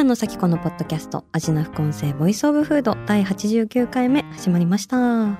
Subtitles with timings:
[0.00, 5.38] 平野紗季子のポッドキャスト味な副音声 voice of food 第89回目始まりました。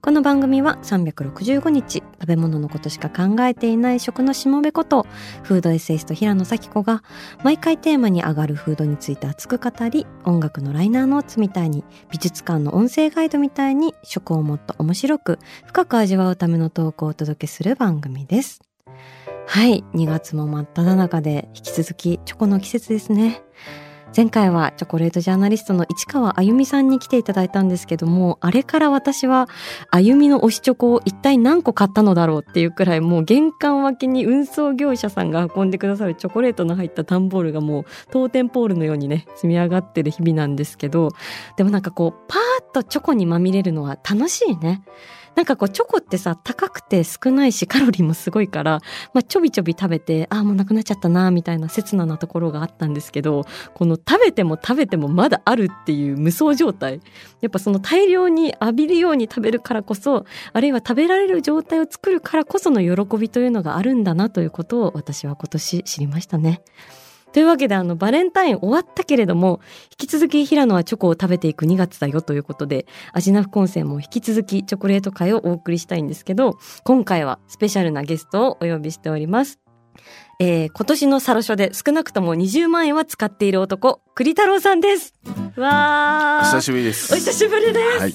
[0.00, 5.08] この番組は365日食べ物のことしか考えていない食のしもべこと
[5.42, 7.02] フードエッセイスト平野紗季子が
[7.42, 18.60] 毎回テーマに上がるフードについて熱く語り音楽のライナーノーツみたいに美術館の音声ガイドみたいに食をもっと面白く深く味わうためのトークをお届けする番組です。
[19.46, 23.42] はい2月も真っ只中で引き続きチョコの季節ですね
[24.16, 29.48] 前回はチョコレートジャーナリストの市川あゆみさんに来ていただいたんですけどもあれから私は
[29.90, 41.10] あゆみの推しチョコを一体何個買ったのだろうっていうくらいもう玄関脇に運送業者さんが運んでくださるチョコレートの入った段ボールがもう当店ポールのようにね積み上がってる日々なんですけど
[41.56, 44.82] でもなんかこうパーッとチョコにまみれるのは楽しいね。
[45.36, 48.80] なんかこうチョコってさ高くて少ないしカロリーもすごいから、
[49.14, 57.00] まあ、ちょびちょび食べてああもうなくなっちゃったなみたいな切ななところがあったんですけどこの食べても食べてもまだあるっていう無双状態
[57.40, 66.62] やっぱその大量に浴びるように食べるからこそあるいは食べられる状態を作るからこその喜びというのがあるんだなということを私は今年知りましたね。
[67.32, 69.60] というわけであのバレンタイン終わったけれども
[70.00, 79.60] 引き続き平野はチョコを食べていく2月だよということでアジナフコンセも引き続きチョコレート会をお送りしたいんですけど今回はスペシャルなゲストをお呼びしております。
[80.42, 85.14] えー今年のサロ書で少なくとも20万円は使っている男栗太郎さんです。
[85.56, 87.12] わーお久しぶりです。
[87.12, 88.00] お久しぶりです。
[88.00, 88.12] はい。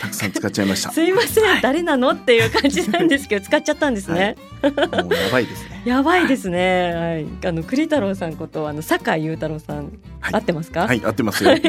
[0.00, 0.90] たくさん使っちゃいました。
[0.90, 4.36] すいません、誰なのっていう感じなんですけど 使っちゃったんですね。
[4.62, 5.82] もうやばいですね。
[5.84, 6.92] やばいですね。
[6.94, 9.76] はい、あの栗太郎さんことあの酒井裕太郎さん、
[10.20, 10.86] はい合ってますか？
[10.86, 11.50] はい、合ってますよ。
[11.50, 11.62] はい。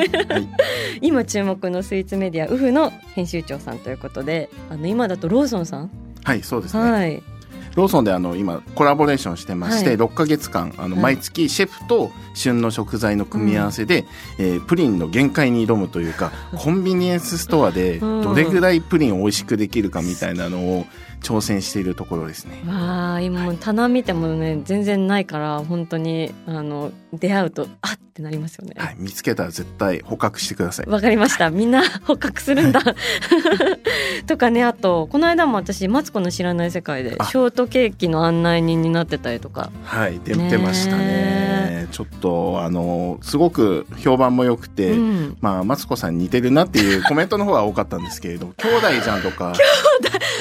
[1.01, 5.89] 今注目のスイーツメディアウフの編集長さんということで、あの今だとローソンさん、
[6.23, 6.91] はい、そうですね。
[6.91, 7.21] はい、
[7.79, 9.95] ローソンであの今コラボレーションしてまして、はい。
[9.95, 11.15] 6ヶ月間あのはい。
[11.15, 14.05] 毎月シェフと旬の食材の組み合わせで、
[14.37, 20.85] えープリンの限界に挑むというか、 コンビニエンスストアでうんどれぐらいプリンを美味しくできるかみたいなのを
[21.21, 22.61] 挑戦しているところですね。
[22.67, 28.75] わあ今もう棚見てもね全然ないから本当にあの出会うとあってなりますよね。
[28.77, 30.85] はい、見つけたら絶対捕獲してください。
[30.87, 31.49] わかりました。
[31.49, 32.81] みんな 捕獲するんだ。
[34.27, 39.71] とかね、あと、この間も私、マツコの知らない世界で、あショートケーキの案内人になってたりとか。
[39.83, 41.58] はい、出ねてましたね。
[41.89, 44.91] ちょっとあのすごく評判も良くて。
[44.91, 45.37] うん。
[45.41, 49.53] まあ、マツコさんに似てるなっていうコメントの方が多かったんですけれど、 兄弟じゃんとか、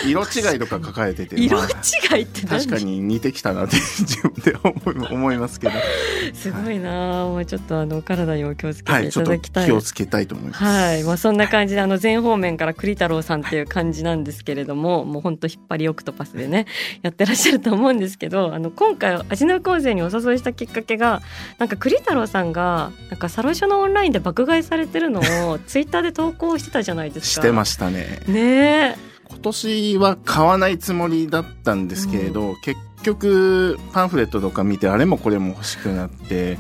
[0.07, 2.61] 色違いとか書かれてて、 色まあ違いって何？
[2.61, 5.75] 確かに似てきたなって自分で思い思いますけど、
[6.35, 9.67] すごいなあもうちょっとあの、お体にお気をつけてはい、ただきたい。
[9.67, 10.65] 気をつけたいと思います。
[10.65, 16.67] はい、まあ、そんな感じであの全方面から栗太郎さんっていう感じなんですけれども、もう本当引っ張りオクトパスでね
[17.03, 21.23] やってらっしゃると思うんですけどあの今回味の構成にお誘いしたきっかけが
[21.59, 27.43] なんか栗太郎さんがなんかサロショのオンラインで爆買いされてるのをツイッターで投稿してたじゃないですか。
[27.43, 28.23] してましたね。
[28.27, 28.97] ねえ
[29.29, 36.59] 今年は買わないつもりだったんですけれど、結局パンフレットとか見てあれもこれも欲しくなって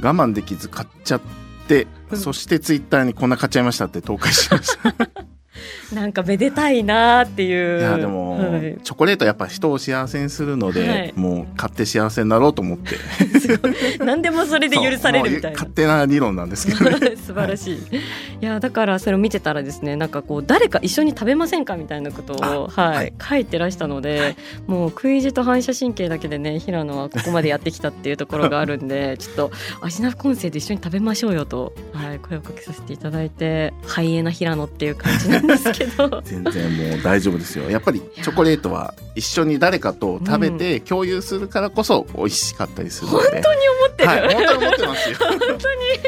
[0.00, 1.20] 我慢できず買っちゃっ
[1.66, 4.94] て、うんそしてツイッターにこんな買っちゃいましたって投稿しました。
[5.92, 7.80] なんかめでたいなっていう。
[7.80, 8.78] いやでも、はい。
[8.82, 11.12] チョコレートやっぱ人を幸せにするので、はい。
[11.14, 12.96] もう買って幸せになろうと思って。
[13.38, 13.74] すごい。
[13.98, 15.56] 何でもそれで許されるみたいな。
[15.56, 15.70] 勝。
[15.76, 17.16] 手な理論なんですけどね。
[17.26, 17.78] 素晴らしい、い、
[18.40, 23.12] やだからそれを見てたらですねなんかこう誰か一緒に食べませんかみたいなことを、はいはい。
[23.28, 24.36] 書いてらしたので、
[24.66, 29.50] もう食い地と反射神経だけでね平野はここまでやってきたっていうところがあるんでちょっと
[29.82, 36.22] アジナフコンセで一緒に食べましょうよと、はい、声をかけさせていただいてハイエナ平野っていう感じなんですけど。
[36.24, 37.70] 全然もう大丈夫ですよ。
[37.70, 45.16] やっぱりチョコレートは一緒に誰かと食べて共有するからこそ美味しかったりするので、本当に思ってる、はい本当に思ってますよ。
[45.18, 45.56] 本当に。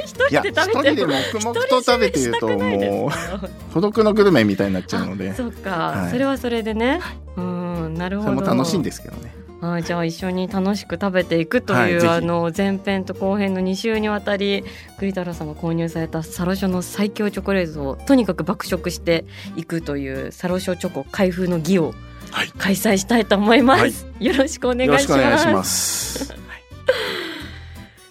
[0.05, 5.31] 一人で一人で食べても黙々と食べてるともかう孤独のグルメみたいになっちゃうので。
[5.31, 6.11] あそうか、はい。
[6.11, 7.00] それはそれでね、
[7.37, 8.35] うんなるほど。
[8.37, 14.65] それも楽しいんですけどねあじゃあ一緒に楽しく食べていくという、はいあの前編と後編の2週にわたり
[14.99, 19.25] 栗太郎さんが購入されたサロショの最強チョコレートをとにかく爆食して
[19.57, 21.93] いくというサロショチョコ開封の儀を
[22.31, 22.49] はい。
[22.59, 26.35] 開催したいと思います、よろしくお願よろしくお願いします。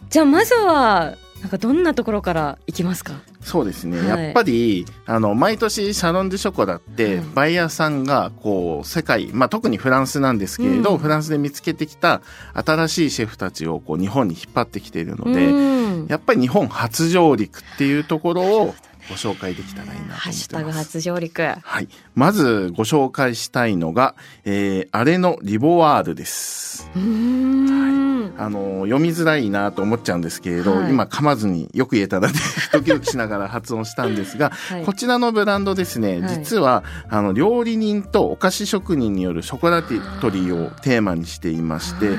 [0.10, 1.16] じゃあまずは
[1.48, 3.14] なんかどんなところからいきますか？
[3.40, 4.08] そうですね、はい。
[4.26, 7.26] やっぱりあの毎年シャロン・デュ・ショコラって、はい。
[7.34, 10.98] バイヤーさんがこう世界、まあ、特にフランスなんですけれど、うん。
[10.98, 12.22] フランスで見つけてきた
[12.54, 16.08] 新しいシェフたちをこう日本に引っ張ってきているので、うん。
[16.08, 18.76] やっぱり日本初上陸っていうところを
[19.08, 20.22] ご紹介できたらいいなと思ってます。
[20.24, 21.42] ハッシュタグ初上陸。
[21.42, 21.88] はい。
[22.14, 26.92] まずご紹介したいのが、えー、あれのリボワールです。
[26.94, 30.92] うーん、あの、読みづらいなと思っちゃうんですけれど、はい。
[30.92, 32.34] 今噛まずによく言えたので、
[32.74, 34.86] ドキドキしながら発音したんですが、はい。
[34.86, 36.36] こちらのブランドですね、はい。
[36.36, 42.18] 実は、あの、料理人とお菓子職人によるショコラティトリーをテーマにしていまして、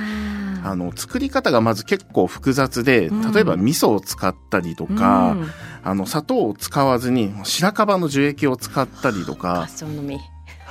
[0.65, 3.33] あの、作り方がまず結構複雑で、うん。
[3.33, 5.37] 例えば味噌を使ったりとか、
[5.85, 10.19] あの、砂糖を使わずに白樺の樹液を使ったりとか発、想のみ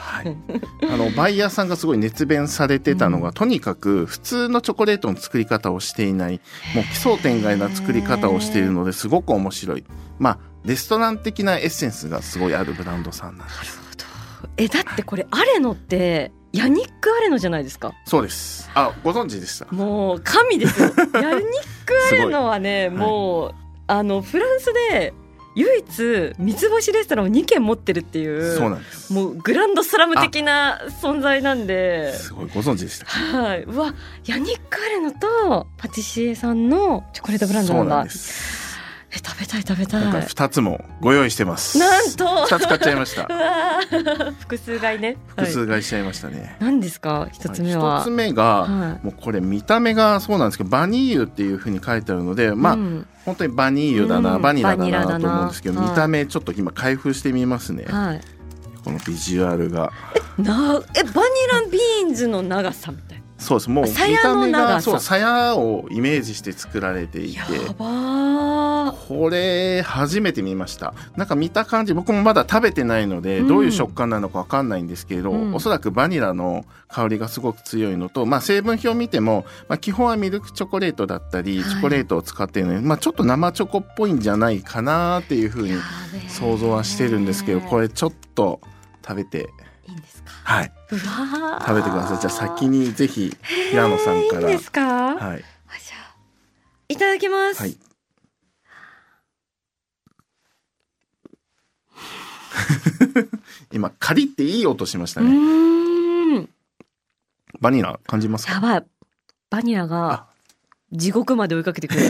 [0.08, 0.38] はい、
[0.90, 3.34] あのバイヤーさんがすごい熱弁されてたのが、うん。
[3.34, 6.40] とにかく普通のチョコレートの作り方をしていない
[6.76, 9.84] もう奇想天外な作り方をしているのですごく面白い。
[10.18, 13.80] まあレストラン的なエッセンスがすごいあるブランドさんなんです。
[14.58, 17.94] えだってこれアレノってヤニックアレノじゃないですか？
[18.06, 18.70] そうです。
[18.74, 19.66] あご存知でした。
[19.72, 20.88] もう神ですよ。
[21.14, 21.42] ヤニッ
[21.86, 23.56] クアレノはねもう、
[23.88, 25.14] あのフランスで
[25.58, 29.12] 唯一三つ星レストランを2軒持ってるっていうそうなんです。
[29.12, 32.14] もうグランドスラム的な存在なんで。
[32.14, 33.08] すごいご存知でした。
[33.08, 33.96] はい、うわ
[34.26, 37.80] ヤニックアレノとパティシエさんのチョコレートブランドなだ。
[37.80, 38.57] そうんなんです
[39.10, 40.04] え食べたい食べたい。
[40.04, 41.78] 今回2つもご用意してます。
[41.78, 42.26] なんと。
[42.26, 45.18] 2つ買っちゃいまし うた複数買いね。
[45.28, 47.30] 複数買いしちゃいましたね、何ですか？
[47.32, 49.06] 一つ目は、1つ目が、はい。
[49.06, 54.42] もうこれ見た目がそうなんですけどバニーユっていうふうに書いてあるのでまあ、うん本当にバニーユだな、うん。
[54.42, 58.22] バニラだななと思うんですけど、はい見た目ちょっと今開封してみますね、はい。
[58.84, 59.92] このビジュアルが。
[60.38, 61.14] なえバニ
[61.52, 62.92] ラビーンズの長さ
[63.38, 63.70] そうです。
[63.70, 67.38] もう見鞘た目がそう鞘をイメージして作られていて。
[67.38, 67.46] や
[67.78, 69.08] ばー。
[69.08, 70.94] これ初めて見ました。
[71.16, 73.48] なんか見た感じ僕もまだ食べてないので、うん。
[73.48, 75.54] どういう食感なのかわかんないんですけれど、うん。
[75.54, 81.70] おそらくバニラの香りがすごく強いのと、まあ、成分表を見ても、まあ、基本はミルクチョコレートだったり、はい。
[81.70, 85.76] チョコレートを使っているので、まあ、ちょっと生チョコっぽいんじゃないかなっていうふうに
[86.28, 88.62] 想像はしてるんですけどこれちょっと
[89.06, 89.50] 食べて
[90.50, 90.96] はい、食
[91.76, 92.20] べてください。
[92.20, 93.36] じゃあ先にぜひ
[93.70, 94.50] 平野さんから。
[94.50, 95.20] いいんですか、はい。
[95.20, 95.44] あじゃ
[95.98, 96.16] あ
[96.88, 97.78] いただきます、はい。
[103.74, 106.48] 今カリっていい音しましたうね。
[107.60, 108.54] バニラ感じますか？
[108.54, 108.86] やばい
[109.50, 110.28] バニラが
[110.94, 112.02] 地獄まで追いかけてくる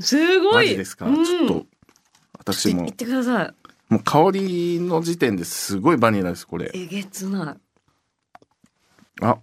[0.00, 1.06] すごいマジですか？
[1.06, 1.66] うんちょっと
[2.38, 3.54] 私も言ってくださ
[3.92, 6.70] もう香りの時点ですごいバニラですこれ。
[6.72, 7.58] いえげつな
[9.20, 9.24] い。
[9.26, 9.36] あ。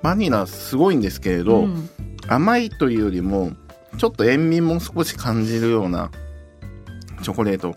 [0.00, 1.90] バニラすごいんですけれど、うん。
[2.28, 3.50] 甘いというよりも
[3.98, 6.12] ちょっと塩味も少し感じるような
[7.22, 7.74] チョコレート。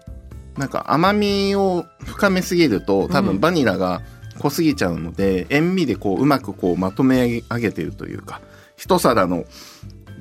[0.55, 3.25] なんか甘みを深めすぎると多うん。
[3.25, 4.03] 分バニラが
[4.37, 8.41] 濃すぎちゃうので、塩味でこううまくこうまとめ上げてるというか
[8.75, 9.45] 一皿の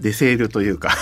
[0.00, 0.94] デセールというか。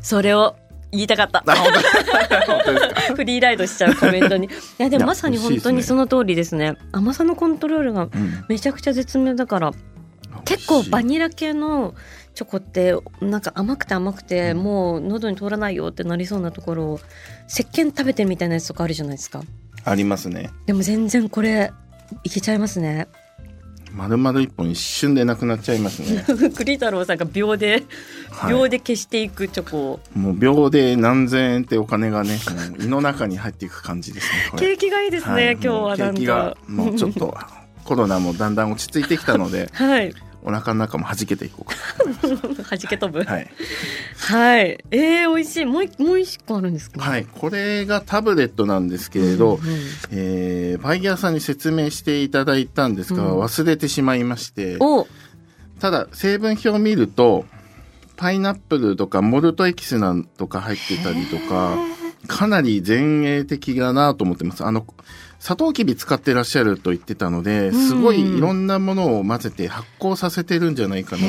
[0.00, 0.56] それを
[0.92, 1.42] 言いたかった。
[3.14, 4.46] フリーライドしちゃうコメントに。
[4.48, 6.76] いやでもまさに本当にその通りですね。
[6.92, 8.44] 甘さのコントロールがうん。
[8.48, 9.72] めちゃくちゃ絶妙だから
[10.44, 11.94] 結構バニラ系の
[12.34, 14.58] チョコってなんか甘くて甘くてうん。
[14.58, 17.00] もう喉に通らないよってなりそうなところを
[17.48, 19.42] 石鹸食べてるみたいなやつとかあるじゃないですか。
[19.84, 20.50] ありますね。
[20.66, 21.72] でも全然これ
[22.24, 23.08] いけちゃいますね
[23.96, 26.22] 丸々一本一瞬でなくなっちゃいますね。
[26.54, 27.82] 栗太郎さんが秒で
[28.30, 28.52] はい。
[28.52, 32.38] 秒で消していくチョコを、もう秒で何千円ってお金がね
[32.78, 35.52] 胃の中に入っていく感じですね景気がいいですね、はい。
[35.52, 37.34] 今日はなんもう景気がかもうちょっと
[37.84, 40.12] コロナもだんだん落ち着いてきたのではい
[40.46, 41.74] お腹の中も弾けていこうか
[42.70, 43.24] 弾け飛ぶ。
[43.24, 43.50] なはい、
[44.16, 44.78] はい。
[44.92, 45.64] えー、美味しい。
[45.66, 47.00] もう一もう一個あるんですか？
[47.02, 49.76] はい、これがタブレットなんですけれど、うんうん
[50.12, 53.40] えーバイヤーさんに説明していただいたんですが、うん。
[53.42, 54.76] 忘れてしまいまして。
[54.80, 55.06] お。
[55.80, 57.44] ただ成分表を見ると
[58.16, 61.76] パイナップルとかモルトエキスなんとか入ってたりとか
[62.26, 64.64] かなり前衛的だなと思ってます。
[64.64, 64.86] あの
[65.38, 71.28] サトウキビ使ってらっしゃると言ってたのですごいいろんなものを混ぜて発酵させてるんじゃないかなと。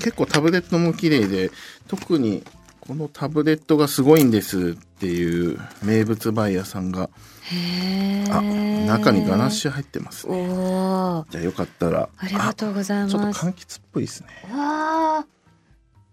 [0.00, 1.50] 結構タブレットも綺麗で
[1.88, 2.42] 特に
[2.80, 7.10] このタブレットがすごいんですっていう名物バイヤーさんが
[7.42, 10.48] へあえ中にガナッシュ入ってますおね。
[10.48, 12.08] おじゃあよかったら。
[12.16, 14.28] ありがとうございあちょっとます柑橘っぽいですね。
[14.50, 15.26] わあ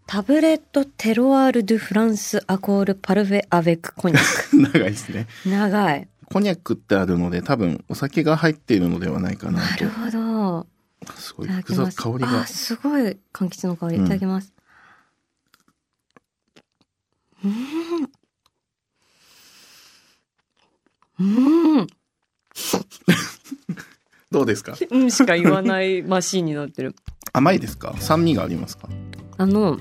[0.06, 5.28] タブレットテロワール・ドゥ・フランス・アコール・パルフェ・アベク・コニャッ長いですね。
[5.44, 6.08] ク長い。
[6.32, 9.86] コニャックってあるので多分お酒が入っているのではないかなと。
[9.86, 10.68] なるほど。
[11.16, 12.42] すごい複雑香りが。
[12.42, 13.96] あすごい柑橘の香り。
[13.98, 14.08] いうん。
[14.08, 14.54] ただきます。
[17.44, 18.10] うん。
[21.20, 21.88] うん。
[24.32, 24.76] どうですか？
[24.92, 25.12] うん。
[25.12, 26.96] しか言わないマシーンになってる。
[27.32, 27.96] 甘いですか？
[28.00, 28.88] 酸味がありますか？
[29.38, 29.80] あの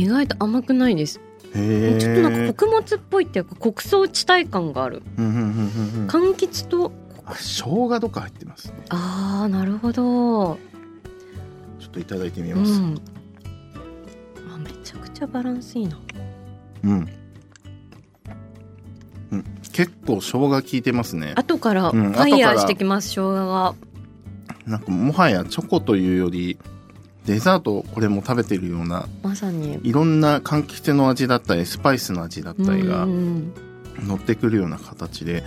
[0.00, 1.20] 意外と甘くないです。
[1.42, 5.02] ちょっとなんか穀物っぽいっていうか穀倉地帯感がある。
[5.18, 5.48] うんうんうんうんう
[6.04, 6.06] ん。
[6.08, 6.90] 柑橘と
[7.26, 8.74] あ生姜とか入ってますね。
[8.88, 10.58] あーなるほど。
[11.78, 12.78] ちょっといただいてみうます。
[12.80, 13.00] ん。
[14.54, 15.98] あめちゃくちゃバランスいいな。
[16.84, 17.08] うん、
[19.32, 21.34] うん、結構生姜効いてますね。
[21.36, 23.74] 後からフうんァイヤーしてきます、生姜が。
[24.66, 26.56] なんかもはやチョコというより
[27.30, 29.78] デザートこれも食べてるようなまさに。
[29.84, 33.52] いろんな柑橘の味だったりスパイスの味だったりがうん
[34.00, 35.44] 乗ってくるような形で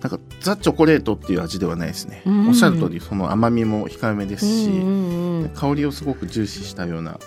[0.00, 2.48] なんかザ・チョコレートっていう味ではないですね、うん。
[2.48, 7.20] おっしゃる通りその甘みも控えめですし、うんうんうん香りをすごく重視したような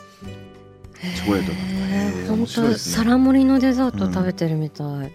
[1.01, 2.95] チョコレートだへーへー面本当白いですね。
[2.95, 5.11] 皿盛りのデザート食べてるみたい、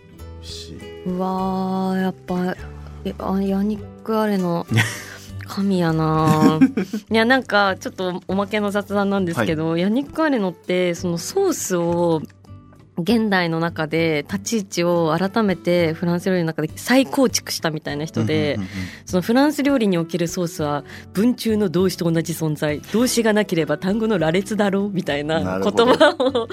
[1.06, 2.56] うわーやっぱ
[3.04, 4.66] えあヤニックアレの
[5.46, 6.58] 神やな。
[7.10, 12.22] いやなんかちょっとおまけの雑談なんですけど、ヤニックアレノってそのソースを
[12.96, 18.58] 現代の中で立ち位置を改めてフランス料理の中で再構築したみたいな人で、
[19.04, 26.48] そのフランス料理におけるソースは文中の動詞と同じ存在動詞がなければ単語の羅列だろうみたいな言葉を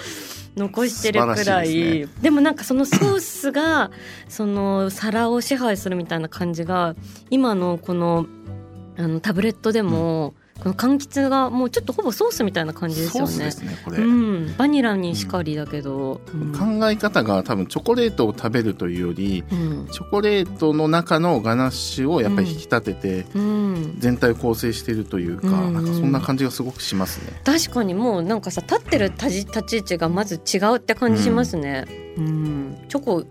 [0.57, 1.71] 残してるくらい。
[1.71, 3.91] いででもなんかそのソースが
[4.27, 6.95] その皿を支配するみたいな感じが
[7.29, 8.25] 今のこの
[9.01, 13.51] あのタブレットでも、この柑橘がもうちょっとほぼソースみたいな感じですよねソースで。
[13.51, 27.41] すねこれ、うん、バニラにしかりだけど、うん考え方が多分チョコレートを食べるというよりうんチョコレートの中のガナッシュをやっぱり引き立ててうん、全体を構成しているというか、うんなんかそんな感じがすごくしますね。
[27.43, 31.86] 確かにもうなんかさ立ってる立ち立ち位置がまず違うって感じしますね。
[32.17, 33.24] うん、チョコ。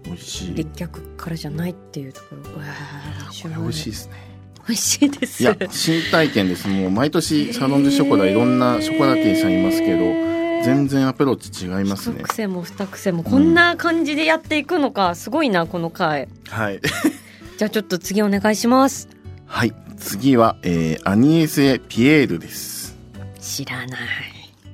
[0.54, 3.62] 立脚からじゃないっていうところ。
[3.62, 4.30] 美味しいですね。
[4.70, 5.42] 美味しいです。
[5.42, 6.68] いや新体験です。
[6.68, 9.98] もう毎年サロン・デュ・ショコラいろんなショコラティエさんいますけど
[10.64, 12.28] 全然アプローチ違いますね一。
[12.28, 16.28] 癖も二癖もこんな感じでやっていくのか、すごいなこの回。
[16.48, 16.80] はい。
[17.58, 19.08] じゃあちょっと次お願いします。
[19.46, 19.74] はい。
[19.96, 22.96] 次は、えーアニエスエ・ピエールです。
[23.40, 23.98] 知らない。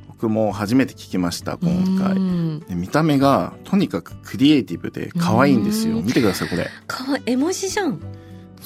[0.08, 2.14] 僕も初めて聞きました今う回。
[2.18, 5.96] んで見た目がとにかくクリエイティブで可愛いんですよ。
[5.96, 6.68] うん見てくださいこれ。
[6.86, 8.00] かわい絵文字じゃん。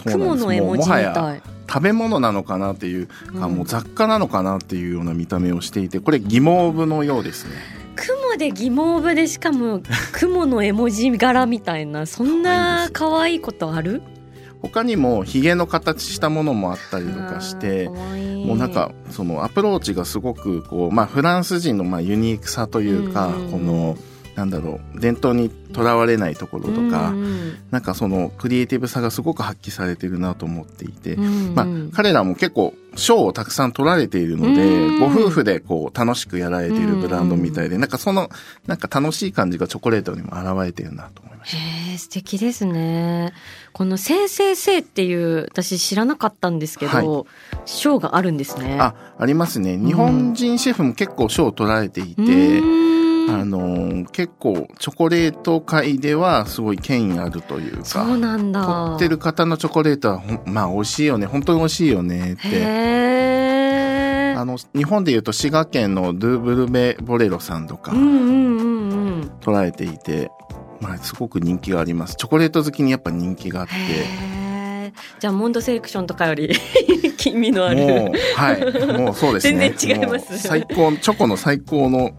[0.04, 1.42] 雲の絵文字みもうもはやたい。
[1.68, 3.08] 食べ物なのかなっていう、
[3.40, 3.54] あうん。
[3.56, 7.54] もう雑貨なのかなっていうような見た目をしていてこれ疑問部のようですね。
[7.96, 9.80] 雲で疑問部でしかも
[10.12, 14.02] 雲の絵文字柄みたいなそんな可愛いことある？
[14.62, 23.96] 他にもヒゲの形したものもあったりとかしてもうなんかそのアプローチがすごくこう、まあ、フランス人のまあユニークさというか、この
[24.34, 27.58] なんだろう伝統にとらわれないところとか、うん。
[27.70, 31.24] なんかそのクリエイティブさがすごく発揮されてるなと思っていて、うん。
[31.24, 35.00] うんまあ、彼らも結構賞をたくさん取られているので、うん。
[35.00, 38.30] ご夫婦でこう楽しくやられているブランドみたいで、なんかその
[38.66, 41.56] なんか楽しい感じがチョコレートにも現れてるなと思いました。
[41.56, 43.32] へえ素敵ですね。
[43.72, 47.26] この「せいせいせい」っていう私知らなかったんですけど
[47.64, 48.76] 賞、があるんですね。
[48.80, 49.78] あ、ありますね。
[49.78, 52.89] 日本人シェフも結構賞を取られていて、うーん
[53.30, 58.64] あのー結構チョコレート界ではすごい権威あるというそうか、なんだ。
[58.64, 62.34] 取ってる方のチョコレートはまあ美味しいよね、本当に美味しいよね。
[62.34, 64.34] って。
[64.36, 69.30] あの、日本で言うと滋賀県のドゥブルベボレロさんとかうんうんうんうん。
[69.40, 70.30] 取られていて、
[70.80, 72.16] まあすごく人気があります。
[72.16, 73.74] チョコレート好きにやっぱ人気があって、
[75.18, 76.50] じゃあモンドセレクションとかより
[77.16, 79.72] 金味のあるもう、はい、もうそうですね。
[79.76, 82.12] 全然違います最高、チョコの最高の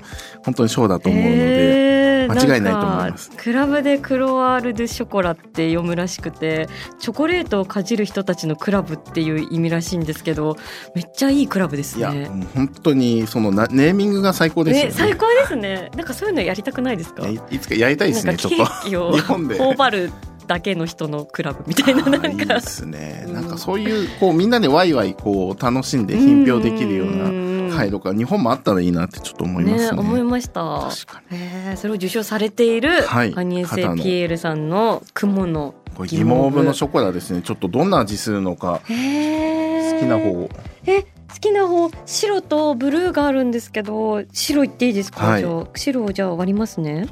[0.43, 6.67] 本当に賞だと思うので、へー間違いないと思いますクラブでクロワール・ドゥ・ショコラって読むらしくて
[6.99, 10.57] チョコレートをかじる人たちのクラブっていう意味らしいんですけど
[10.95, 12.29] めっちゃいいクラブですいや、ね。
[12.29, 14.89] もう本当にそのなネーミングが最高ですよね。
[14.89, 15.89] ね最高ですね。
[15.95, 17.27] なんかそういうのやりたくないですか？
[17.27, 18.65] いやいいつかやりたいですね、ちょっと。
[18.87, 20.11] 日本で頬張る
[20.47, 22.59] だけの人のクラブみたいななんかで。
[22.61, 23.25] すね。
[23.27, 27.29] うんなんかそういう、こう、みんなでワイワイ、こう、楽しんで品評できるような
[27.71, 29.99] な回路が日本もあったらいいなってちょっと思いますね。
[29.99, 30.89] 思いました。
[30.89, 31.37] 確かに。
[31.37, 37.41] えーそれを受賞されているはいアニエセピエールさんの雲のここれギモーブのショコラですね。
[37.41, 40.49] ちょっとどんな味するのか、へー好きな方。
[40.85, 47.07] え好きな方白とブルーがあるんですけど白いっていいですか、はいじゃあ白をじゃあ割りますね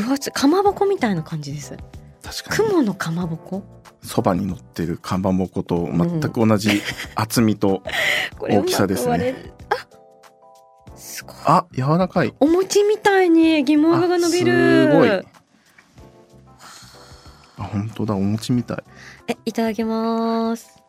[0.00, 1.76] 分厚いかまぼこみたいな感じです
[2.22, 2.68] 確かに。
[2.70, 3.62] 雲のかまぼこ？
[4.02, 6.80] そばに乗ってるかまぼこと全く同じ
[7.14, 7.82] 厚みと、
[8.38, 12.34] こ大きさですねうまく割れるあすごいあ、柔らかい。
[12.40, 15.10] お餅みたいにギモーブが伸びるあすごい。
[17.60, 18.84] あ、本当だ、お餅みたい。
[19.28, 20.80] えいただきます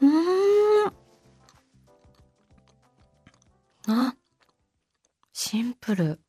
[0.00, 0.92] うーん
[3.88, 4.14] あ
[5.50, 6.20] シンプル。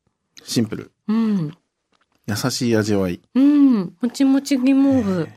[0.44, 0.92] シンプル。
[1.08, 1.56] うん。
[2.26, 3.22] 優しい味わい。
[3.36, 3.96] うん。
[4.02, 5.30] もちもちギモーブ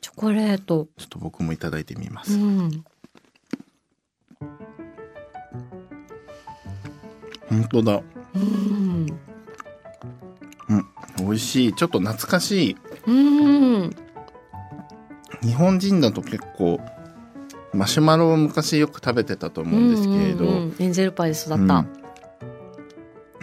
[0.00, 0.86] チョコレート。
[0.96, 2.36] ちょっと僕もいただいてみまうす。
[2.36, 2.84] ん。
[7.48, 8.00] 本当だ。
[8.36, 9.06] うん。
[11.18, 11.72] 美味しい。
[11.72, 12.76] ちょっと懐かしい。
[13.08, 13.12] う
[13.86, 13.90] ん。
[15.42, 16.78] 日本人だと結構、
[17.74, 20.76] マシュマロを昔よく食べてたと思うんですけれど、うんうんうん。
[20.78, 22.05] エンゼルパイで育った、うん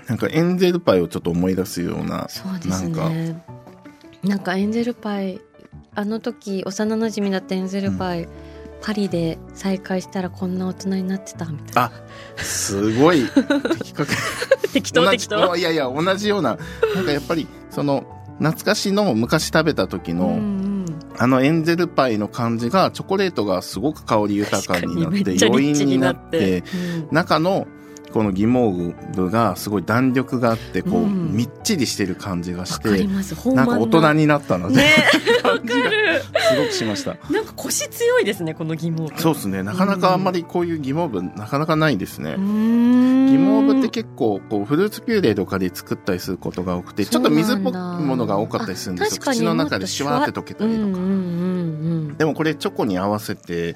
[0.07, 3.09] なんかエンゼルパイをちょっと思い出すような、そうですなんか。
[3.09, 3.43] ね
[4.23, 5.41] なんかエンゼルパイ
[5.95, 8.27] あの時幼馴染だったエンゼルパイ、
[8.81, 11.81] パリで再会したらこんな大人になってたみたいな。
[11.83, 11.91] あ、
[12.37, 13.25] すごい。
[13.77, 14.13] 的確。
[14.73, 15.27] 適同じ
[15.59, 16.57] いやいや、同じような、
[16.95, 18.05] なんかやっぱり、その、
[18.39, 20.85] 懐かしの昔食べた時の、うんうん。
[21.17, 26.59] あのエンゼルパイの感じが、チョコレートがすごく香り豊かになって、余韻になって。
[26.59, 27.15] って、うん。
[27.15, 27.67] 中の、
[28.13, 31.33] このギモーブがすごい弾力があって、こう、うん。
[31.33, 33.05] みっちりしてる感じがして、
[33.53, 34.85] なんか大人になったなってね
[35.41, 36.21] 感じがる。
[36.21, 37.17] すごくしました。
[37.31, 39.63] なんか腰強いですねこの疑問そうですね。
[39.63, 42.35] なかなかあんまりこういうギモーブ、なかなかないですね。
[42.37, 49.21] ギギモーブって結構こうフルーツピューレとかで作ったりすることが多くてちょっと水っぽいものが多かったりするんですよ。
[49.21, 50.99] 口の中でシュワーって溶けたりとか、うんうんう
[52.11, 53.75] んでもこれチョコに合わせて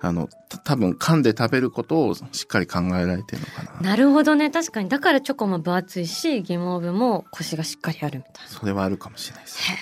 [0.00, 3.90] あのた多分噛んで食べることをしっかり考えられてるのかうんな。
[3.90, 4.50] なるほどね。
[4.50, 4.88] 確かに。
[4.88, 8.50] だからチョコも分厚いしギモーブも腰がしっかりあるみたいな。
[8.50, 9.58] それはあるかもしれないです。
[9.72, 9.74] へ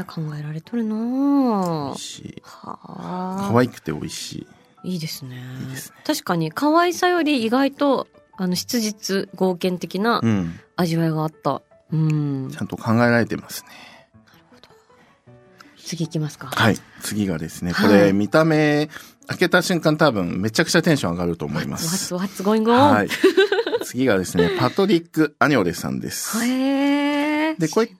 [0.00, 2.42] え考えられとるな美ぁ味しい。
[2.44, 3.48] はあ。
[3.52, 4.46] 可愛くて美味し
[4.84, 4.92] い。
[4.92, 5.36] いいですね。
[5.60, 5.96] いいですね。
[6.04, 10.58] 確かに可愛さより意外とあの質実剛健的なうん。
[10.76, 11.62] 味わいがあった。
[11.92, 12.50] うん。
[12.50, 13.68] ちゃんと考えられてますね
[15.96, 16.48] 次行きますか。
[16.48, 18.06] はい次がですねこはい。
[18.06, 18.88] れ見た目
[19.26, 22.14] 開けた瞬間多分めちゃくちゃテンション上がると思います。
[22.14, 22.92] what's going on?
[22.92, 23.08] はい。
[23.84, 26.42] 次がですね パトリック・アニョレさんです。
[26.44, 27.90] へえでこれ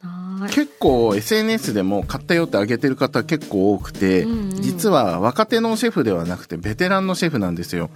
[0.50, 4.62] 結構 SNS でも買ったよってあげてる方結構多くて、うんうん。
[4.62, 7.90] 実は若手のシェフではなくてベテランのシェフなんですよ。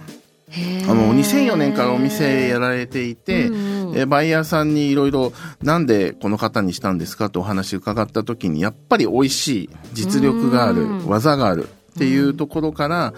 [0.49, 3.49] あの2004年からお店やられていて、
[3.95, 11.07] えバイヤーさんにいろいろなんでこの方にしたんですかとお話伺った時にやっぱり美味しい実力があるうん。
[11.07, 13.13] 技があるっていうところから、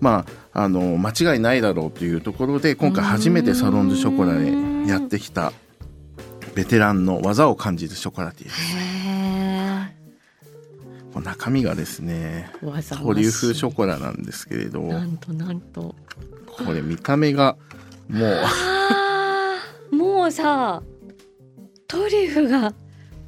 [0.00, 5.52] まああの間違いないだろうというところで今回初めてサロン・ドゥ・ショコラでやってきた
[6.54, 9.01] ベテランの技を感じるショコラティーです。
[11.20, 12.66] 中身がですねト
[13.12, 14.82] リュフショコラなんですけれど。
[14.82, 15.94] なんとなんと。
[16.46, 17.56] これ見た目が
[18.08, 18.26] も
[19.92, 19.96] う。
[19.96, 20.82] もうさ
[21.86, 22.72] トリュフが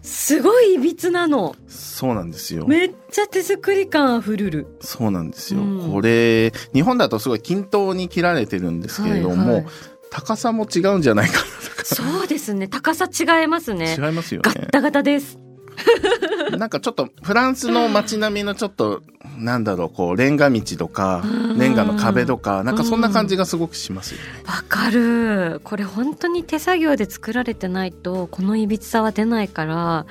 [0.03, 1.57] すごいいびつなの。
[1.66, 2.66] そうなんですよ。
[2.66, 4.51] めっちゃ手作り感あふる。
[4.51, 5.92] るそうなんですよ、うん。
[5.92, 9.73] これ日本だとすごい均等に切られてるんですけれども、はいはい。
[10.11, 11.38] 高さも違うんじゃないか
[11.85, 12.68] そうですね。
[12.68, 13.97] 高さ違いますね。
[13.97, 14.51] な違いますよね。
[14.55, 15.38] ガッタガタです
[16.58, 19.02] なんかちょっとフランスの街並みのちょっと
[19.38, 21.58] なんだろうこうレンガ道とかうん。
[21.58, 25.60] レンガの壁とかなんかそんな感じがすごくしますよね、わかる。
[25.64, 30.06] これ本当に手作業で作られてないとこのいびつさは出ないから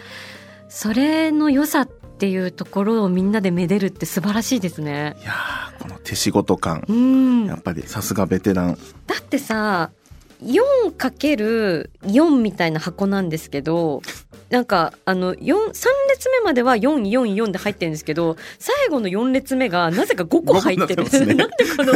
[0.69, 5.15] それの良さっていうところをみんなでめでるって素晴らしいですね。
[5.21, 6.83] いやーこの手仕事感。
[6.87, 7.45] うん。
[7.45, 8.77] やっぱりさすがベテラン。
[9.07, 9.91] だってさ
[10.43, 14.01] 4×4 みたいな箱なんですけど
[14.53, 21.93] なんかあの4 3列目までは444で入ってるんですけど最後の4列目がなぜか5個入ってる なんでこの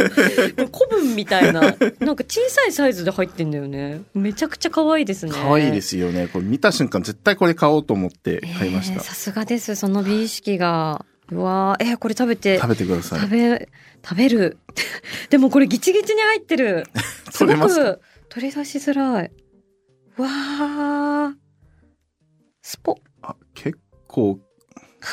[0.66, 1.60] 古文みたいな。
[1.60, 1.72] なん
[2.16, 4.02] か小さいサイズで入ってんだよね。
[4.12, 5.32] めちゃくちゃ可愛いですね。
[5.32, 6.26] 可愛いですよね。
[6.26, 11.04] これ見た瞬間絶対これ買おうと思って買いました、えーさすがですその美意識が。
[11.30, 11.90] うわー。
[11.90, 12.58] えーこれ食べて。
[12.58, 13.20] 食べてください。
[13.20, 13.68] 食べ
[14.04, 14.58] 食べる。
[15.30, 16.86] でもこれギチギチに入ってる。
[17.30, 19.30] すごく取り出しづらい。
[20.16, 21.47] わー
[22.68, 23.00] スポ。
[23.22, 24.38] あ結構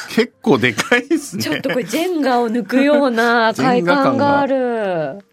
[0.10, 1.44] 結構でかいですね。
[1.44, 5.26] ちょっとこれジェンガを抜くような 快感がある。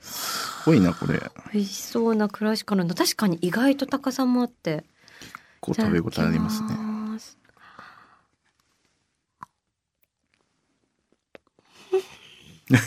[0.00, 1.20] すごいなこれ。
[1.52, 4.84] 美味しそうなクラシカルな確かに意外と高さもあって。
[5.60, 6.70] 構食べ応えありますね。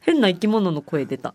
[0.00, 1.34] 変な生き物の声出た。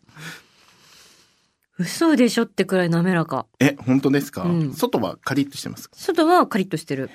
[1.78, 3.48] 嘘でしょってくらい滑らか。
[3.60, 5.90] え、本当ですか、うん外はカリッとしてます。
[5.94, 7.10] 外はカリッとしてる。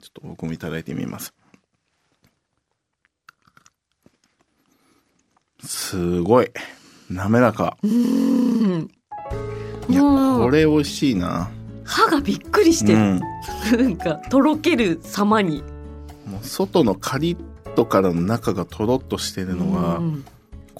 [0.00, 1.34] ちょっと僕もいただいてみます。
[5.64, 6.50] すごい。
[7.10, 7.76] 滑らか。
[7.82, 8.90] うーん。
[9.88, 11.50] いや、これ美味しいな。
[11.84, 12.98] 歯がびっくりしてる。
[12.98, 13.20] うん。
[13.82, 15.62] なんか、とろける様に。
[16.26, 20.24] もう外のカリッとからの中がとろっとしてるのが、うん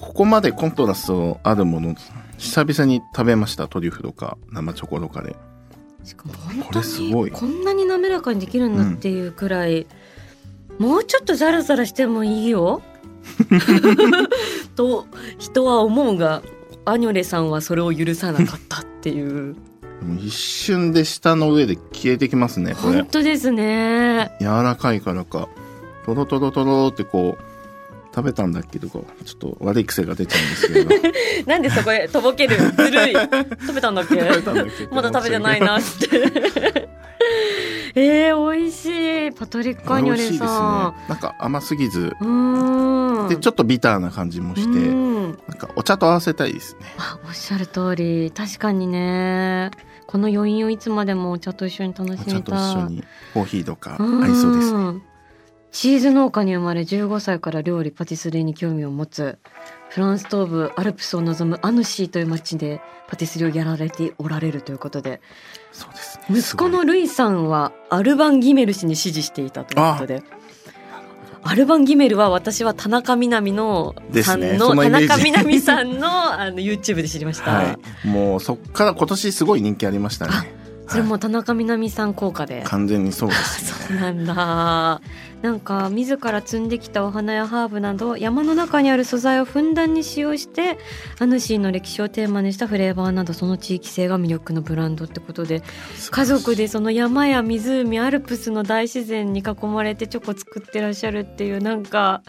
[0.03, 1.95] ここまでコントラストあるもの、
[2.37, 3.69] 久々に食べました。
[3.69, 5.33] トリュフとか生チョコとかで。
[6.03, 9.87] しかも本こ当れすごいにこんなに滑らかにできるんだっていうくらい、
[10.77, 12.81] もうちょっとザラザラしてもいいよ
[14.75, 15.07] と
[15.39, 16.41] 人は思うが
[16.83, 19.55] アニョレさんはそれを許さなかったっていう
[20.19, 23.07] 一瞬で舌の上で消えてきますね、本。
[23.09, 25.47] 当ですね柔らかいからか、
[26.05, 27.52] トロトロトロってこう、
[28.15, 30.89] 食べたんだっけど、ちょっと悪い癖が出ちゃうんですけど。
[31.47, 33.13] なんでそこへとぼけるずるい
[33.65, 34.15] 食べたんだっけ？
[34.91, 36.89] まだ食べてないなって。
[37.95, 38.85] えー、美味し
[39.27, 39.31] い。
[39.31, 40.47] パトリック・アニョレ美味しいですね。
[40.47, 45.23] さなんか甘すぎず、で、ちょっとビターな感じもして、うん。
[45.47, 46.87] なんかお茶と合わせたいですね。
[46.97, 48.31] あおっしゃる通り。
[48.35, 49.69] 確かにね。
[50.07, 55.01] この余韻をいつまでもお茶と一緒に楽しお茶と一緒にコーヒーとか合いそうですね。
[55.73, 59.39] んチーズ農家に生まれ15歳から料理パティスリーに興味を持つ
[59.89, 65.21] フランス東部アルプスを望むアヌシーという町でパティスリーをやられておられるということで
[65.71, 66.39] そうですね。
[66.39, 70.23] 息子のルイさんはアルバン・ギメル氏に指示していたということで。
[71.45, 77.51] アルバン・ギメルは私は田中みな実のさんの、田ねそのイメージ中みな実さんのあの YouTube で知りました。
[77.51, 78.07] はい。
[78.07, 80.62] もうそっから今年すごい人気ありましたね。
[80.93, 82.63] それも田中みな実さん効果で。
[82.65, 83.89] 完全にそうですね。
[83.89, 85.01] そうなんだ。
[85.43, 90.77] なんか自ら摘んできたお花やハーブなど山の中にある素材をふんだんに使用して
[91.19, 95.61] アヌシーの歴史をテーマにしたフレーバーなどその地域性が魅力のブランドってことで
[96.11, 102.23] 家族でその山や湖アルプスの大自然に囲まれてチョコ作ってらっしゃるっていうなんか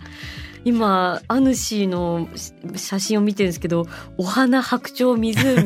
[0.64, 2.28] 今アヌシーの
[2.76, 5.62] 写真を見てるんですけどお花白鳥湖 ファ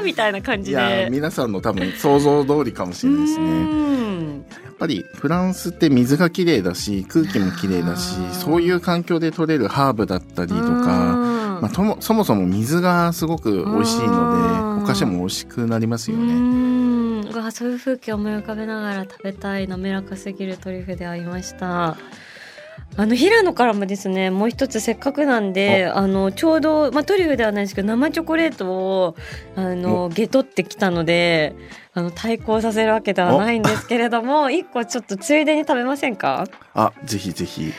[0.00, 1.10] ーみたいな感じいやでー。
[1.10, 3.50] 皆さんの多分想像通りかもしれないですうね。
[3.50, 10.68] んやっぱりフランスって水が綺麗だし空気も綺麗だしそういう環境で採れるハーブだったりとか、う
[11.58, 16.32] んまあ、ともそもそも水がすごく美味しいのうんでお菓子も美味しくなりますようね。
[16.32, 21.96] んうわそういう風景を思い浮かべながら食べたい滑らかすぎるトリュフでありました。
[22.96, 26.06] あの平野からもですねもう一つせっかくなんであ。
[26.06, 29.16] のちょうど、まあ、トリュフではないですけど生チョコレートを
[29.56, 31.54] あのゲトってきたので
[31.94, 37.72] あの対抗させるわけではないんですけれども一個ちょっとついでに食べませんか、あぜひぜひ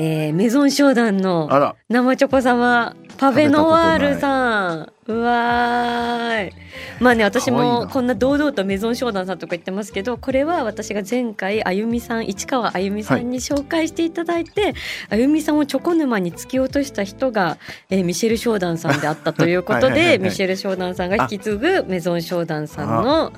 [0.00, 1.48] えー、メゾン商談の
[1.88, 4.92] 生チョコ様パフェノワールさん。
[5.08, 6.52] うわーい。
[7.00, 14.74] まあね私もこんな堂々とメゾン商談さんとか言ってますけどこれは私が前回あゆみさん市川あゆみさんに紹介していただいて、
[15.08, 17.58] あゆみさんをチョコ沼に突き落とした人が、
[17.90, 23.32] えーミシェル・ショーダンさんであったということはいはいはいはいでミシェル・ショーダンさんが引き継ぐメゾン・ショーダンさんの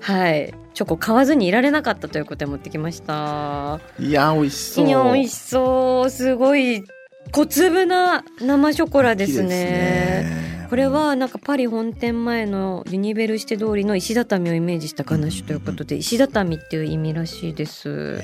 [0.00, 3.80] はいチョコ買わずにいられなかったということで持ってきました。
[3.98, 4.86] いや美味しそう。
[4.86, 6.10] 美味しそう。
[6.10, 6.84] すごい
[7.32, 10.66] 小粒な生ショコラですいいね。
[10.68, 18.20] これはなんかパリ本店前のユニベルシテ通りの石畳をイメージしたガナッシュということで石畳っていう意味らしいです。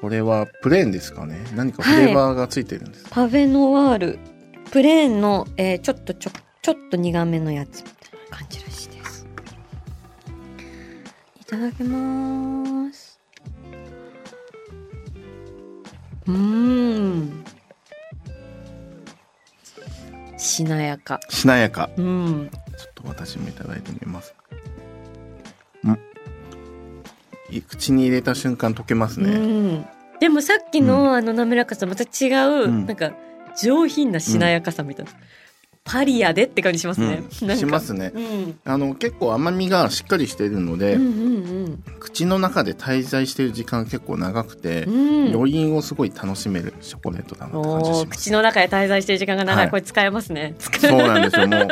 [0.00, 1.38] これはプレーンですかね？
[1.56, 4.18] 何かフレーバーがついてるんですか、パフェノワール。
[4.70, 6.30] プレーンの、えーちょっとちょ
[6.62, 8.63] ちょっと苦めのやつみたいな感じ
[11.46, 13.20] いただきます。
[16.26, 17.44] うーん。
[20.38, 21.20] しなやか。
[21.28, 21.90] しなやか。
[21.96, 22.50] うん。
[22.78, 24.34] ちょっと私もいただいてみます。
[25.86, 25.98] ん？
[27.50, 29.86] い口に入れた瞬間溶けますうね、ん、
[30.18, 32.86] でもさっきのあの滑らかさとまた違う、うん。
[32.86, 33.12] なんか
[33.62, 35.12] 上品なしなやかさみたいな、
[35.84, 37.56] パリヤでって感じしますね、うん。
[37.56, 38.10] しますね。
[38.14, 38.58] うん。
[38.64, 40.98] あの結構甘みがしっかりしているので、
[42.00, 44.94] 口の中で滞在している時間結構長くて、うん。
[45.08, 48.18] うん余韻をすごい楽しめるショコレートだなって感じします。
[48.20, 49.70] 口の中で滞在してる時間が長い、はい。
[49.70, 50.54] これ使えますね。
[50.58, 51.48] そうなんですよ。
[51.48, 51.68] もう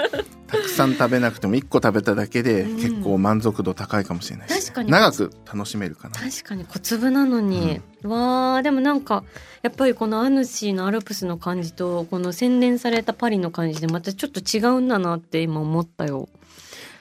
[0.53, 2.77] たくさん食べなくても1個食べただけでうん。
[2.77, 4.91] 結構満足度高いかもしれないです、確かに。
[4.91, 6.15] 長く楽しめるかな。
[6.15, 6.65] 確かに。
[6.65, 8.63] 小粒なのに、わー。
[8.63, 9.25] でもなんか
[9.63, 16.29] やっぱりこのアヌシーのアルプスの感じとこの洗練されたパリの感じでまたちょっと違うんだなって今思ったよ。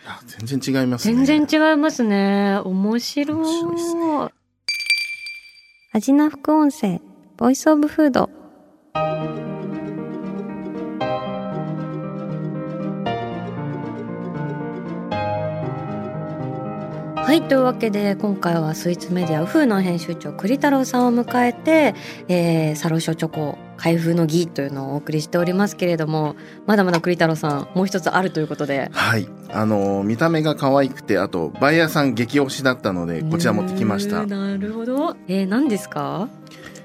[0.06, 1.26] や全然違いますね。
[1.26, 2.60] 全然違いますね。
[2.64, 3.38] 面白い。
[3.38, 4.34] 面白いね。
[5.94, 7.02] 味な副音声、
[7.38, 8.30] ボイスオブフード。
[17.32, 17.44] はい。
[17.44, 21.96] というわけで、今回はスイーツメディア、ウフーの編集長、栗太郎さんを迎えて、
[22.28, 26.36] えー、サロショチョコ、開封の儀というのをお送りしておりますけれども、
[26.67, 28.89] まだまだ栗太郎さん、もう一つあるということで。
[28.91, 29.30] はい。
[29.50, 34.26] あの、見た目が可愛くて、あと、バイヤーさん激推しだったので、こちら持ってきました。
[34.26, 35.15] なるほど。
[35.30, 36.28] えー、何ですか？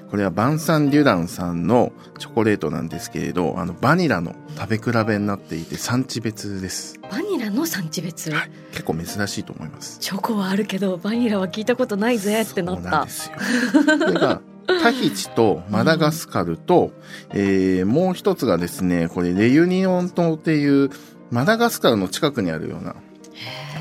[0.09, 6.99] これはバンサン・デュランさんのチョコレートなんですけれど、あの、バニラの食べ比べになっていて、産地別です。
[7.11, 8.31] バニラの産地別？
[8.31, 8.51] はい。
[8.71, 9.99] 結構珍しいと思います。
[9.99, 13.11] チョコはあるけど、バニラは聞いたことないぜってなったそうなんで。
[13.11, 13.35] すよ。
[13.99, 16.91] これが、タヒチとマダガスカルと、
[17.31, 20.89] えー、もう一つがですね、これレユニオン島っていう、
[21.31, 22.95] マダガスカルの近くにあるような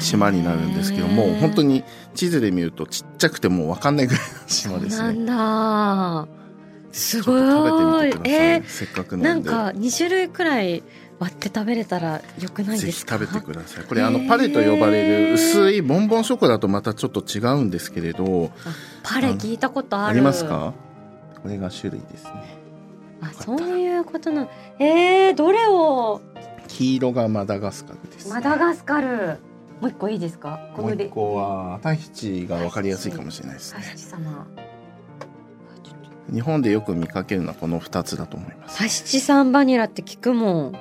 [0.00, 5.24] 島になるんですけども、本当にに地図で見るとちっちゃくてもうわかんないぐらいの島ですね。
[5.26, 6.28] なんだ。
[6.92, 8.14] すごい。
[8.24, 9.28] えせっかくー、なで。
[9.28, 10.82] なんんか2種類くらい
[11.18, 13.18] 割って食べれたらよくないですか？
[13.18, 13.84] 食べてください。
[13.84, 18.50] これあのパレと呼ばれる薄いボンボンショコラとまたちょっと違うんですけれど、
[19.02, 20.06] パレ聞いたことある。
[20.08, 20.72] ありますか？
[21.42, 22.30] これが種類ですね。
[23.20, 24.46] あ、そういうことな。
[24.78, 26.20] えー、どれを？
[26.68, 28.28] 黄色がマダガスカルです。
[28.28, 29.38] マダガスカル。
[29.80, 30.70] もう一個いいですか？
[30.74, 33.80] このでもう一個はタヒチが分かりやすいかもしれないですね。
[36.32, 40.72] 日本でよく見かけるのはこの2つだと思いますタヒチさんバニラって聞くもん。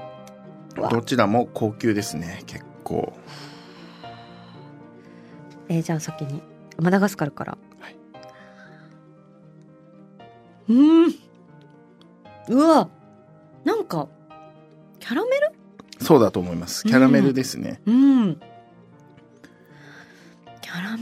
[0.77, 3.13] うわどちらも高級ですね結構
[5.69, 6.41] えー、じゃあ先に
[6.79, 7.57] マダガスカルから。
[7.79, 7.95] はい。
[10.69, 11.13] うーん。
[12.49, 12.89] うわ。
[13.63, 14.07] なんか
[14.99, 15.51] キャラメル？
[16.01, 18.35] そうだと思いますキャラメルですね、うん。
[18.35, 18.54] キャラ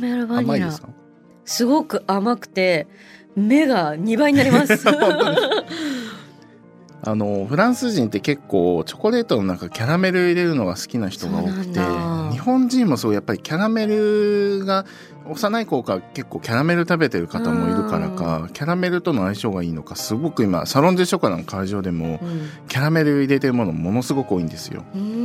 [0.03, 0.81] メルバニラ甘いです。
[0.81, 0.89] か
[1.45, 2.87] すごく甘くて
[3.35, 4.85] 目が2倍になります。
[7.05, 11.79] あのフランス人って結構チョコレートの中キャラメル入れるのが好きな人が多くて
[12.31, 14.85] 日本人もそうやっぱりキャラメルが
[15.25, 22.49] 幼い頃から結構キャラメル食べてる方もいるからかキャラメルとの相性がいいのかすごく今サロン・デュ・ショコラの会場でもうん。
[22.69, 24.85] キャラメル入れてるものものすごく多いんですよ。
[24.95, 25.22] うーん。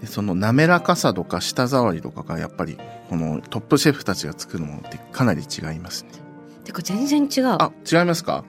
[0.00, 2.78] でその滑らかさとか舌触りとかがやっぱり
[3.08, 6.10] このトップシェフたちが作るものってかなり違いますね
[6.64, 7.56] てか全然違う。
[7.58, 8.44] あ違いますか？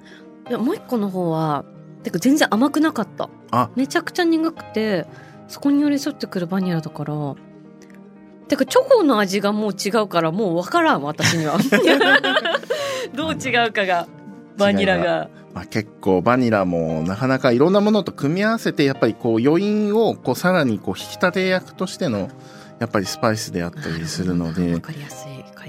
[0.50, 1.66] いやもう一個の方は
[2.04, 3.30] てか全然甘くなかった。
[3.52, 5.06] あめちゃくちゃ苦くて
[5.48, 7.14] そこに寄り添ってくるバニラだから。
[8.48, 11.58] てかチョコの味がもう違うからもう分からん私には。
[13.14, 14.08] どう違うかが
[14.58, 15.30] バニラが。
[15.58, 22.30] まあ、結構バニラもなかなかいろんなものと組み合わせてやっぱりこう余韻をこうさらにこう引き立て役としての
[22.78, 24.80] やっぱりスパイスであったりするので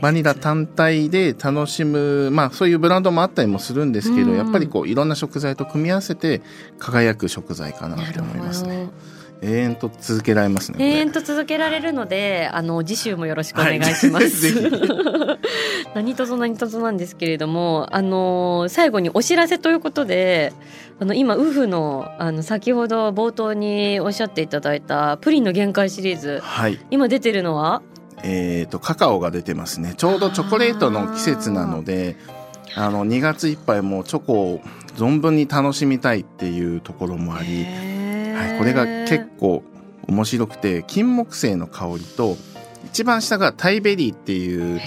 [0.03, 4.37] バニラ単体で楽しむまあそういうブランドもあったりもするんですけど、うん。
[4.37, 6.43] やっぱりこういろんな食材と組み合わせて
[6.79, 8.93] 輝く食材かなと思いますほねど。
[9.41, 14.59] 永遠と続けられますね永遠と続けられるので、あの次週もよろしくお願いします。
[14.59, 15.39] はい
[15.95, 20.53] 何とぞ何とぞなんですけれども、あの最後にお知らせということで、
[21.01, 26.79] あの今ウフのあの先ほど冒頭におっしゃっていただいたプリンの限界シリーズ、はい。
[26.91, 27.83] 今出てるのは？
[28.25, 29.95] えー、とカカオが出てますね。
[29.97, 32.17] ちょうどチョコレートの季節なので
[32.75, 34.61] あの2月いっぱいもうチョコを
[34.97, 37.67] 存分に楽しみたいっていうところもあり、
[38.39, 39.63] はい、これが結構
[40.07, 42.37] 面白くて金木犀の香りと
[42.85, 44.81] 一番下がタイベリーっていう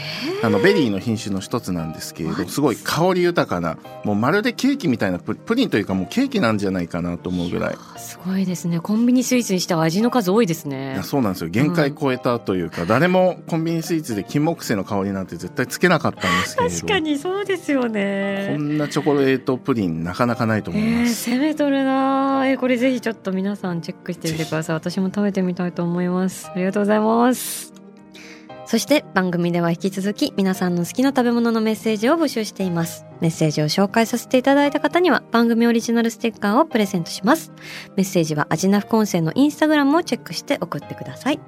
[0.44, 7.76] あのベリーの品種の一つなんですけれどすごい香り豊かなもうまるでケーキみたいなプ、プリンというかもうケーキなんじゃないかなと思うぐらい。
[7.96, 8.80] あすごいですね。
[8.80, 11.50] コンビニスイーツにしては味の数多いですいねやそうなんですよ。
[11.50, 16.76] 限界超えたというか、誰もコンビニスイーツで金木犀の香りなんて絶対つけなかったんですけれど。
[16.76, 22.48] 確かにそうですよこねんなチョコレートプリンなかなかないと思いえー、ます、攻めとるなー。
[22.52, 24.76] えーこれぜひちょっと皆さんチェックしてみてください。
[24.76, 26.50] 私も食べてみたいと思います。
[26.50, 27.81] ありがとうございます
[28.72, 33.06] そして番組では引き続き皆さんの好きな食べ物のメッセージを募集しています。
[33.20, 37.52] メッセージを紹介させていただいた方には番組オリジナルステッカーをプレゼントします。
[37.98, 41.42] メッセージはアジナフコンセのインスタグラムをチェックして送ってください。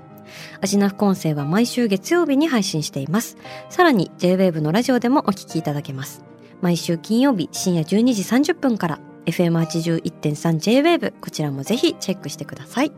[0.59, 3.37] アジナフコンセは毎週月曜日に配信しています。
[3.69, 6.25] さらに JWAVE のラジオでもお聞きいただけます。
[6.59, 12.91] 毎週金曜日深夜12時30分から FM81.3JWAVE こちらもぜひチェックしてください。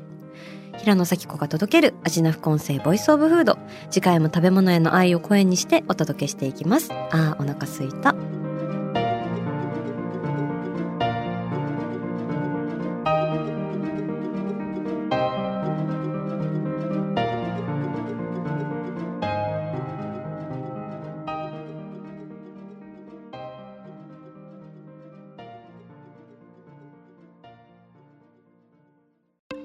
[0.77, 3.57] 平野咲子が届けるアジナフコンセボイスオブフード。
[3.89, 6.91] 次回も食べ物への愛を声にしてお届けしていきます。
[7.11, 8.15] あーお腹すいた。